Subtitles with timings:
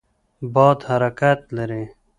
[0.53, 1.83] باد حرکت لري.